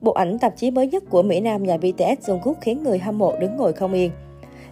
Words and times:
Bộ 0.00 0.12
ảnh 0.12 0.38
tạp 0.38 0.56
chí 0.56 0.70
mới 0.70 0.86
nhất 0.86 1.04
của 1.10 1.22
Mỹ 1.22 1.40
Nam 1.40 1.62
nhà 1.62 1.76
BTS 1.76 2.30
Jungkook 2.30 2.54
khiến 2.60 2.82
người 2.82 2.98
hâm 2.98 3.18
mộ 3.18 3.36
đứng 3.40 3.56
ngồi 3.56 3.72
không 3.72 3.92
yên. 3.92 4.10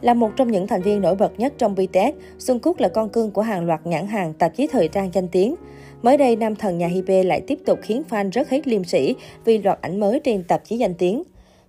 Là 0.00 0.14
một 0.14 0.30
trong 0.36 0.50
những 0.50 0.66
thành 0.66 0.82
viên 0.82 1.00
nổi 1.00 1.14
bật 1.14 1.40
nhất 1.40 1.54
trong 1.58 1.74
BTS, 1.74 2.16
Jungkook 2.38 2.74
là 2.78 2.88
con 2.88 3.08
cưng 3.08 3.30
của 3.30 3.42
hàng 3.42 3.66
loạt 3.66 3.80
nhãn 3.86 4.06
hàng 4.06 4.32
tạp 4.32 4.56
chí 4.56 4.66
thời 4.66 4.88
trang 4.88 5.10
danh 5.12 5.28
tiếng. 5.28 5.54
Mới 6.02 6.16
đây, 6.16 6.36
nam 6.36 6.56
thần 6.56 6.78
nhà 6.78 6.86
Hype 6.86 7.22
lại 7.22 7.40
tiếp 7.46 7.58
tục 7.66 7.78
khiến 7.82 8.02
fan 8.10 8.30
rất 8.30 8.50
hết 8.50 8.68
liêm 8.68 8.84
sĩ 8.84 9.14
vì 9.44 9.58
loạt 9.58 9.78
ảnh 9.80 10.00
mới 10.00 10.20
trên 10.24 10.44
tạp 10.44 10.64
chí 10.64 10.78
danh 10.78 10.94
tiếng. 10.94 11.22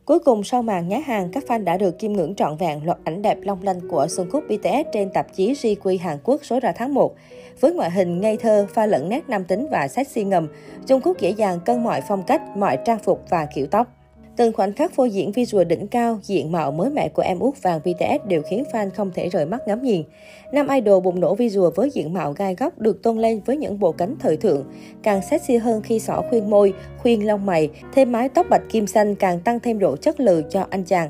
Cuối 0.08 0.20
cùng, 0.20 0.44
sau 0.44 0.62
màn 0.62 0.88
nhá 0.88 1.00
hàng, 1.06 1.30
các 1.32 1.44
fan 1.48 1.64
đã 1.64 1.78
được 1.78 2.00
chiêm 2.00 2.14
ngưỡng 2.14 2.36
trọn 2.36 2.58
vẹn 2.58 2.86
loạt 2.86 2.98
ảnh 3.04 3.22
đẹp 3.22 3.38
long 3.42 3.64
lanh 3.64 3.80
của 3.90 4.06
Jungkook 4.06 4.42
BTS 4.42 4.90
trên 4.94 5.10
tạp 5.10 5.34
chí 5.36 5.54
GQ 5.54 6.00
Hàn 6.02 6.18
Quốc 6.24 6.46
số 6.46 6.60
ra 6.60 6.72
tháng 6.72 6.94
1. 6.94 7.16
Với 7.60 7.74
ngoại 7.74 7.92
hình 7.92 8.22
ngây 8.22 8.38
thơ, 8.38 8.68
pha 8.74 8.86
lẫn 8.86 9.10
nét 9.10 9.22
nam 9.28 9.44
tính 9.44 9.68
và 9.72 9.88
sexy 9.88 10.24
ngầm, 10.24 10.48
Jungkook 10.88 11.14
dễ 11.20 11.30
dàng 11.30 11.60
cân 11.66 11.84
mọi 11.84 12.02
phong 12.02 12.24
cách, 12.24 12.42
mọi 12.58 12.78
trang 12.86 13.00
phục 13.00 13.24
và 13.30 13.48
kiểu 13.56 13.68
tóc. 13.72 13.97
Từng 14.38 14.54
khoảnh 14.54 14.74
khắc 14.74 14.94
phô 14.94 15.06
diễn 15.06 15.32
visual 15.32 15.64
đỉnh 15.64 15.88
cao, 15.88 16.20
diện 16.24 16.52
mạo 16.52 16.72
mới 16.72 16.90
mẻ 16.90 17.10
của 17.10 17.22
em 17.22 17.40
út 17.40 17.62
vàng 17.62 17.80
BTS 17.80 18.28
đều 18.28 18.42
khiến 18.42 18.64
fan 18.72 18.90
không 18.90 19.12
thể 19.14 19.30
rời 19.30 19.46
mắt 19.46 19.68
ngắm 19.68 19.82
nhìn. 19.82 20.04
Nam 20.52 20.68
idol 20.68 21.04
bùng 21.04 21.20
nổ 21.20 21.36
visual 21.36 21.70
với 21.76 21.90
diện 21.90 22.14
mạo 22.14 22.34
gai 22.34 22.56
góc 22.56 22.80
được 22.80 23.04
tôn 23.04 23.18
lên 23.18 23.42
với 23.46 23.58
những 23.58 23.80
bộ 23.80 23.92
cánh 23.92 24.16
thời 24.20 24.38
thượng, 24.38 24.64
càng 25.04 25.22
sexy 25.22 25.58
hơn 25.58 25.82
khi 25.82 26.00
xỏ 26.00 26.22
khuyên 26.30 26.50
môi, 26.50 26.74
khuyên 26.98 27.28
lông 27.28 27.46
mày, 27.46 27.70
thêm 27.94 28.12
mái 28.12 28.30
tóc 28.30 28.48
bạch 28.50 28.62
kim 28.70 28.88
xanh 28.88 29.16
càng 29.16 29.40
tăng 29.40 29.60
thêm 29.60 29.80
độ 29.80 29.98
chất 29.98 30.20
lừ 30.20 30.44
cho 30.50 30.66
anh 30.70 30.84
chàng. 30.84 31.10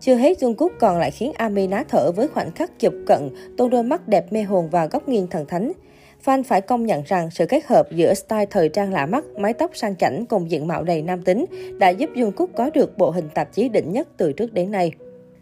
Chưa 0.00 0.14
hết, 0.14 0.38
Jungkook 0.38 0.68
còn 0.78 0.98
lại 0.98 1.10
khiến 1.10 1.32
Ami 1.36 1.66
ná 1.66 1.84
thở 1.88 2.12
với 2.12 2.28
khoảnh 2.28 2.50
khắc 2.50 2.78
chụp 2.78 2.94
cận, 3.06 3.30
tôn 3.56 3.70
đôi 3.70 3.82
mắt 3.82 4.08
đẹp 4.08 4.32
mê 4.32 4.42
hồn 4.42 4.68
và 4.70 4.86
góc 4.86 5.08
nghiêng 5.08 5.26
thần 5.26 5.46
thánh. 5.46 5.72
Fan 6.24 6.42
phải 6.42 6.60
công 6.60 6.86
nhận 6.86 7.02
rằng 7.06 7.30
sự 7.30 7.46
kết 7.46 7.66
hợp 7.66 7.86
giữa 7.90 8.14
style 8.14 8.46
thời 8.50 8.68
trang 8.68 8.92
lạ 8.92 9.06
mắt, 9.06 9.24
mái 9.36 9.52
tóc 9.52 9.70
sang 9.74 9.96
chảnh 9.96 10.26
cùng 10.26 10.50
diện 10.50 10.66
mạo 10.66 10.82
đầy 10.82 11.02
nam 11.02 11.22
tính 11.22 11.44
đã 11.78 11.88
giúp 11.88 12.10
Jungkook 12.14 12.46
có 12.56 12.70
được 12.74 12.98
bộ 12.98 13.10
hình 13.10 13.28
tạp 13.34 13.52
chí 13.52 13.68
đỉnh 13.68 13.92
nhất 13.92 14.08
từ 14.16 14.32
trước 14.32 14.52
đến 14.52 14.70
nay. 14.70 14.92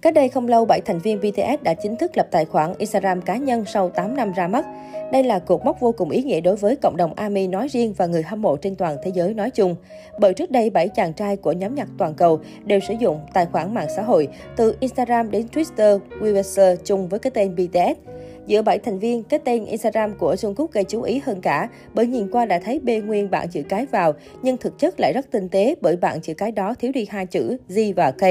Cách 0.03 0.15
đây 0.15 0.28
không 0.28 0.48
lâu, 0.48 0.65
7 0.65 0.81
thành 0.81 0.98
viên 0.98 1.20
BTS 1.20 1.62
đã 1.62 1.75
chính 1.75 1.97
thức 1.97 2.17
lập 2.17 2.28
tài 2.31 2.45
khoản 2.45 2.75
Instagram 2.78 3.23
cá 3.23 3.37
nhân 3.37 3.65
sau 3.67 3.91
8 3.91 4.17
năm 4.17 4.33
ra 4.33 4.48
mắt. 4.48 4.67
Đây 5.12 5.23
là 5.23 5.39
cột 5.39 5.65
mốc 5.65 5.81
vô 5.81 5.92
cùng 5.92 6.11
ý 6.11 6.23
nghĩa 6.23 6.41
đối 6.41 6.56
với 6.56 6.77
cộng 6.77 6.97
đồng 6.97 7.15
ARMY 7.15 7.48
nói 7.48 7.69
riêng 7.69 7.95
và 7.97 8.06
người 8.06 8.22
hâm 8.22 8.43
mộ 8.43 8.56
trên 8.56 8.77
toàn 8.77 8.97
thế 9.03 9.11
giới 9.15 9.34
nói 9.34 9.50
chung. 9.50 9.77
Bởi 10.19 10.34
trước 10.34 10.50
đây, 10.50 10.70
7 10.70 10.89
chàng 10.89 11.12
trai 11.12 11.37
của 11.37 11.53
nhóm 11.53 11.75
nhạc 11.75 11.89
toàn 11.98 12.15
cầu 12.15 12.41
đều 12.65 12.81
sử 12.81 12.95
dụng 13.00 13.20
tài 13.33 13.47
khoản 13.47 13.75
mạng 13.75 13.89
xã 13.97 14.03
hội 14.03 14.28
từ 14.56 14.77
Instagram 14.81 15.31
đến 15.31 15.47
Twitter, 15.55 15.98
Weverse 16.20 16.77
chung 16.84 17.09
với 17.09 17.19
cái 17.19 17.31
tên 17.31 17.55
BTS. 17.55 18.16
Giữa 18.47 18.62
7 18.62 18.78
thành 18.78 18.98
viên, 18.98 19.22
cái 19.22 19.41
tên 19.44 19.64
Instagram 19.64 20.14
của 20.19 20.34
Jungkook 20.34 20.66
gây 20.72 20.84
chú 20.84 21.02
ý 21.02 21.20
hơn 21.25 21.41
cả 21.41 21.69
bởi 21.94 22.06
nhìn 22.06 22.30
qua 22.30 22.47
đã 22.47 22.58
thấy 22.58 22.78
bê 22.78 23.00
nguyên 23.00 23.30
bạn 23.30 23.48
chữ 23.48 23.62
cái 23.69 23.86
vào, 23.86 24.12
nhưng 24.42 24.56
thực 24.56 24.78
chất 24.78 25.00
lại 25.00 25.12
rất 25.12 25.30
tinh 25.30 25.48
tế 25.48 25.75
bởi 25.80 25.97
bạn 25.97 26.20
chữ 26.20 26.34
cái 26.34 26.53
đó 26.53 26.75
thiếu 26.78 26.92
đi 26.92 27.06
hai 27.11 27.27
chữ 27.27 27.56
G 27.69 27.78
và 27.97 28.11
K. 28.11 28.22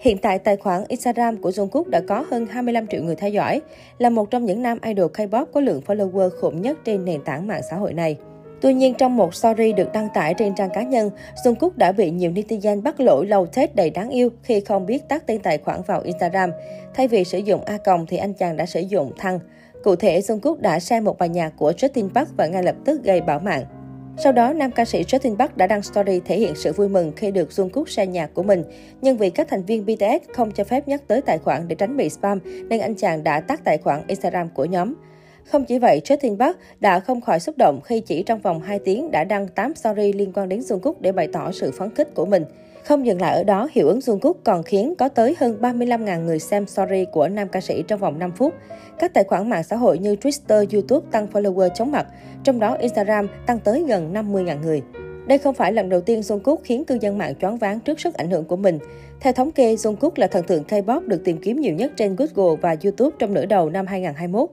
Hiện 0.00 0.18
tại, 0.18 0.38
tài 0.38 0.56
khoản 0.56 0.84
Instagram 0.88 1.36
của 1.36 1.50
Jungkook 1.50 1.88
đã 1.88 2.00
có 2.08 2.24
hơn 2.30 2.46
25 2.46 2.86
triệu 2.86 3.02
người 3.02 3.16
theo 3.16 3.30
dõi, 3.30 3.60
là 3.98 4.10
một 4.10 4.30
trong 4.30 4.44
những 4.44 4.62
nam 4.62 4.78
idol 4.82 5.10
K-pop 5.10 5.46
có 5.52 5.60
lượng 5.60 5.82
follower 5.86 6.30
khủng 6.40 6.62
nhất 6.62 6.78
trên 6.84 7.04
nền 7.04 7.22
tảng 7.24 7.46
mạng 7.46 7.62
xã 7.70 7.76
hội 7.76 7.92
này. 7.92 8.16
Tuy 8.60 8.74
nhiên, 8.74 8.94
trong 8.94 9.16
một 9.16 9.34
story 9.34 9.72
được 9.72 9.92
đăng 9.92 10.08
tải 10.14 10.34
trên 10.34 10.54
trang 10.54 10.70
cá 10.74 10.82
nhân, 10.82 11.10
Jungkook 11.44 11.70
đã 11.76 11.92
bị 11.92 12.10
nhiều 12.10 12.30
netizen 12.30 12.82
bắt 12.82 13.00
lỗi 13.00 13.26
lầu 13.26 13.46
Tết 13.46 13.76
đầy 13.76 13.90
đáng 13.90 14.10
yêu 14.10 14.30
khi 14.42 14.60
không 14.60 14.86
biết 14.86 15.08
tắt 15.08 15.26
tên 15.26 15.40
tài 15.40 15.58
khoản 15.58 15.82
vào 15.86 16.00
Instagram. 16.00 16.50
Thay 16.94 17.08
vì 17.08 17.24
sử 17.24 17.38
dụng 17.38 17.64
A 17.64 17.76
còng 17.76 18.06
thì 18.06 18.16
anh 18.16 18.34
chàng 18.34 18.56
đã 18.56 18.66
sử 18.66 18.80
dụng 18.80 19.12
thăng. 19.18 19.38
Cụ 19.84 19.96
thể, 19.96 20.20
Jungkook 20.20 20.60
đã 20.60 20.80
share 20.80 21.00
một 21.00 21.18
bài 21.18 21.28
nhạc 21.28 21.52
của 21.56 21.70
Justin 21.70 22.08
Park 22.14 22.28
và 22.36 22.46
ngay 22.46 22.62
lập 22.62 22.76
tức 22.84 23.04
gây 23.04 23.20
bão 23.20 23.38
mạng. 23.38 23.64
Sau 24.16 24.32
đó, 24.32 24.52
nam 24.52 24.70
ca 24.70 24.84
sĩ 24.84 25.02
Justin 25.02 25.36
Park 25.36 25.56
đã 25.56 25.66
đăng 25.66 25.82
story 25.82 26.20
thể 26.24 26.38
hiện 26.38 26.54
sự 26.54 26.72
vui 26.72 26.88
mừng 26.88 27.12
khi 27.16 27.30
được 27.30 27.48
Jungkook 27.48 27.86
share 27.86 28.06
nhạc 28.06 28.34
của 28.34 28.42
mình. 28.42 28.64
Nhưng 29.02 29.16
vì 29.16 29.30
các 29.30 29.48
thành 29.48 29.64
viên 29.64 29.86
BTS 29.86 30.32
không 30.32 30.50
cho 30.50 30.64
phép 30.64 30.88
nhắc 30.88 31.02
tới 31.06 31.20
tài 31.20 31.38
khoản 31.38 31.68
để 31.68 31.74
tránh 31.74 31.96
bị 31.96 32.08
spam, 32.08 32.38
nên 32.68 32.80
anh 32.80 32.94
chàng 32.94 33.24
đã 33.24 33.40
tắt 33.40 33.60
tài 33.64 33.78
khoản 33.78 34.02
Instagram 34.06 34.48
của 34.48 34.64
nhóm. 34.64 34.94
Không 35.50 35.64
chỉ 35.64 35.78
vậy, 35.78 36.00
Justin 36.04 36.38
Park 36.38 36.56
đã 36.80 37.00
không 37.00 37.20
khỏi 37.20 37.40
xúc 37.40 37.58
động 37.58 37.80
khi 37.84 38.00
chỉ 38.00 38.22
trong 38.22 38.40
vòng 38.40 38.60
2 38.60 38.78
tiếng 38.78 39.10
đã 39.10 39.24
đăng 39.24 39.48
8 39.48 39.74
story 39.74 40.12
liên 40.12 40.32
quan 40.32 40.48
đến 40.48 40.60
Jungkook 40.60 40.92
để 41.00 41.12
bày 41.12 41.28
tỏ 41.32 41.52
sự 41.52 41.70
phấn 41.70 41.94
khích 41.94 42.14
của 42.14 42.26
mình. 42.26 42.44
Không 42.84 43.06
dừng 43.06 43.20
lại 43.20 43.36
ở 43.36 43.44
đó, 43.44 43.68
hiệu 43.72 43.88
ứng 43.88 43.98
Jungkook 43.98 44.34
còn 44.44 44.62
khiến 44.62 44.94
có 44.98 45.08
tới 45.08 45.36
hơn 45.38 45.58
35.000 45.60 46.24
người 46.24 46.38
xem 46.38 46.66
story 46.66 47.04
của 47.12 47.28
nam 47.28 47.48
ca 47.48 47.60
sĩ 47.60 47.82
trong 47.88 48.00
vòng 48.00 48.18
5 48.18 48.32
phút. 48.32 48.54
Các 48.98 49.14
tài 49.14 49.24
khoản 49.24 49.50
mạng 49.50 49.64
xã 49.64 49.76
hội 49.76 49.98
như 49.98 50.14
Twitter, 50.14 50.66
YouTube 50.72 51.06
tăng 51.10 51.26
follower 51.32 51.68
chóng 51.68 51.92
mặt, 51.92 52.06
trong 52.44 52.60
đó 52.60 52.76
Instagram 52.80 53.28
tăng 53.46 53.58
tới 53.58 53.84
gần 53.88 54.12
50.000 54.12 54.60
người. 54.60 54.82
Đây 55.26 55.38
không 55.38 55.54
phải 55.54 55.72
lần 55.72 55.88
đầu 55.88 56.00
tiên 56.00 56.20
Jungkook 56.20 56.56
khiến 56.64 56.84
cư 56.84 56.98
dân 57.00 57.18
mạng 57.18 57.34
choáng 57.40 57.56
váng 57.56 57.80
trước 57.80 58.00
sức 58.00 58.14
ảnh 58.14 58.30
hưởng 58.30 58.44
của 58.44 58.56
mình. 58.56 58.78
Theo 59.20 59.32
thống 59.32 59.52
kê, 59.52 59.74
Jungkook 59.74 60.10
là 60.16 60.26
thần 60.26 60.44
tượng 60.46 60.64
K-pop 60.68 61.08
được 61.08 61.24
tìm 61.24 61.38
kiếm 61.38 61.60
nhiều 61.60 61.74
nhất 61.74 61.92
trên 61.96 62.16
Google 62.16 62.56
và 62.60 62.76
YouTube 62.84 63.16
trong 63.18 63.34
nửa 63.34 63.46
đầu 63.46 63.70
năm 63.70 63.86
2021. 63.86 64.50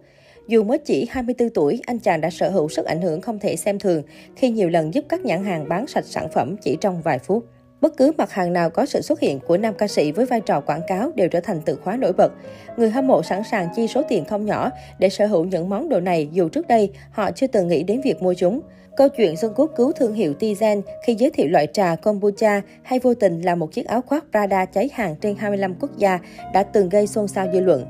Dù 0.48 0.64
mới 0.64 0.78
chỉ 0.78 1.08
24 1.10 1.50
tuổi, 1.50 1.82
anh 1.86 2.00
chàng 2.00 2.22
đã 2.22 2.30
sở 2.30 2.50
hữu 2.50 2.70
sức 2.70 2.86
ảnh 2.86 3.02
hưởng 3.02 3.22
không 3.22 3.40
thể 3.40 3.56
xem 3.56 3.80
thường 3.80 4.04
khi 4.36 4.50
nhiều 4.50 4.70
lần 4.70 4.94
giúp 4.94 5.06
các 5.10 5.26
nhãn 5.26 5.44
hàng 5.44 5.70
bán 5.70 5.88
sạch 5.88 6.06
sản 6.06 6.28
phẩm 6.34 6.56
chỉ 6.62 6.78
trong 6.82 7.02
vài 7.02 7.20
phút. 7.20 7.46
Bất 7.82 7.98
cứ 7.98 8.12
mặt 8.18 8.32
hàng 8.32 8.54
nào 8.54 8.70
có 8.70 8.86
sự 8.86 9.02
xuất 9.02 9.20
hiện 9.20 9.40
của 9.40 9.58
nam 9.58 9.74
ca 9.78 9.88
sĩ 9.88 10.12
với 10.12 10.26
vai 10.26 10.42
trò 10.42 10.62
quảng 10.62 10.82
cáo 10.88 11.12
đều 11.16 11.30
trở 11.30 11.40
thành 11.40 11.62
từ 11.66 11.76
khóa 11.76 11.98
nổi 11.98 12.14
bật. 12.14 12.32
Người 12.78 12.90
hâm 12.90 13.08
mộ 13.08 13.24
sẵn 13.24 13.44
sàng 13.52 13.68
chi 13.76 13.88
số 13.88 14.02
tiền 14.10 14.26
không 14.26 14.46
nhỏ 14.46 14.70
để 15.00 15.10
sở 15.10 15.26
hữu 15.26 15.46
những 15.46 15.70
món 15.70 15.90
đồ 15.90 16.00
này 16.00 16.30
dù 16.32 16.50
trước 16.50 16.68
đây 16.68 16.92
họ 17.12 17.32
chưa 17.32 17.48
từng 17.48 17.68
nghĩ 17.68 17.84
đến 17.84 18.02
việc 18.04 18.22
mua 18.22 18.34
chúng. 18.34 18.62
Câu 18.98 19.10
chuyện 19.10 19.38
Xuân 19.38 19.54
Quốc 19.56 19.72
cứu 19.76 19.92
thương 19.92 20.14
hiệu 20.14 20.34
Tizen 20.40 20.82
khi 21.06 21.16
giới 21.16 21.30
thiệu 21.30 21.48
loại 21.48 21.68
trà 21.74 21.96
kombucha 21.96 22.62
hay 22.84 23.00
vô 23.00 23.14
tình 23.14 23.42
là 23.42 23.56
một 23.56 23.72
chiếc 23.74 23.86
áo 23.86 24.02
khoác 24.02 24.26
Prada 24.32 24.66
cháy 24.66 24.90
hàng 24.94 25.16
trên 25.22 25.36
25 25.36 25.76
quốc 25.80 25.98
gia 25.98 26.20
đã 26.54 26.64
từng 26.64 26.90
gây 26.90 27.08
xôn 27.08 27.28
xao 27.28 27.48
dư 27.54 27.60
luận. 27.60 27.86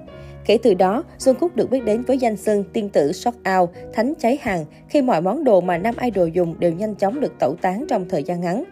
Kể 0.48 0.58
từ 0.64 0.74
đó, 0.74 1.04
Jungkook 1.20 1.50
được 1.56 1.72
biết 1.72 1.84
đến 1.86 2.04
với 2.04 2.18
danh 2.18 2.38
xưng 2.38 2.64
tiên 2.74 2.90
tử 2.90 3.12
shock 3.12 3.38
out, 3.58 3.70
thánh 3.94 4.14
cháy 4.20 4.38
hàng 4.42 4.66
khi 4.90 5.02
mọi 5.02 5.22
món 5.22 5.44
đồ 5.44 5.62
mà 5.62 5.78
nam 5.78 5.96
idol 6.02 6.30
dùng 6.34 6.60
đều 6.60 6.74
nhanh 6.74 6.96
chóng 6.96 7.20
được 7.20 7.34
tẩu 7.40 7.56
tán 7.62 7.86
trong 7.90 8.10
thời 8.10 8.24
gian 8.24 8.42
ngắn. 8.42 8.64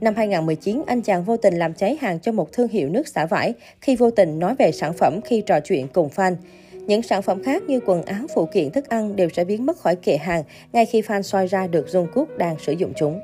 Năm 0.00 0.14
2019, 0.16 0.82
anh 0.86 1.02
chàng 1.02 1.24
vô 1.24 1.36
tình 1.36 1.54
làm 1.54 1.74
cháy 1.74 1.98
hàng 2.00 2.20
cho 2.20 2.32
một 2.32 2.52
thương 2.52 2.68
hiệu 2.68 2.88
nước 2.88 3.08
xả 3.08 3.26
vải 3.26 3.54
khi 3.80 3.96
vô 3.96 4.10
tình 4.10 4.38
nói 4.38 4.54
về 4.58 4.72
sản 4.72 4.92
phẩm 4.92 5.20
khi 5.24 5.42
trò 5.46 5.60
chuyện 5.60 5.88
cùng 5.88 6.08
fan. 6.14 6.34
Những 6.72 7.02
sản 7.02 7.22
phẩm 7.22 7.42
khác 7.42 7.62
như 7.62 7.80
quần 7.86 8.02
áo, 8.02 8.26
phụ 8.34 8.46
kiện, 8.52 8.70
thức 8.70 8.88
ăn 8.88 9.16
đều 9.16 9.28
sẽ 9.28 9.44
biến 9.44 9.66
mất 9.66 9.78
khỏi 9.78 9.96
kệ 9.96 10.16
hàng 10.16 10.42
ngay 10.72 10.86
khi 10.86 11.00
fan 11.00 11.22
soi 11.22 11.46
ra 11.46 11.66
được 11.66 11.86
Jungkook 11.92 12.26
đang 12.38 12.56
sử 12.58 12.72
dụng 12.72 12.92
chúng. 12.96 13.20